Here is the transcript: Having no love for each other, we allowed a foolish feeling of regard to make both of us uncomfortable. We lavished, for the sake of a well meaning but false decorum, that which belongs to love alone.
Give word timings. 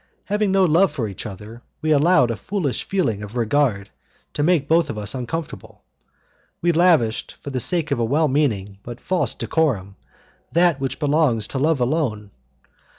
Having 0.25 0.51
no 0.51 0.65
love 0.65 0.91
for 0.91 1.07
each 1.07 1.27
other, 1.27 1.61
we 1.83 1.91
allowed 1.91 2.31
a 2.31 2.35
foolish 2.35 2.85
feeling 2.85 3.21
of 3.21 3.37
regard 3.37 3.91
to 4.33 4.41
make 4.41 4.67
both 4.67 4.89
of 4.89 4.97
us 4.97 5.13
uncomfortable. 5.13 5.83
We 6.59 6.71
lavished, 6.71 7.33
for 7.33 7.51
the 7.51 7.59
sake 7.59 7.91
of 7.91 7.99
a 7.99 8.03
well 8.03 8.27
meaning 8.27 8.79
but 8.81 8.99
false 8.99 9.35
decorum, 9.35 9.97
that 10.53 10.79
which 10.79 10.97
belongs 10.97 11.47
to 11.49 11.59
love 11.59 11.79
alone. 11.79 12.31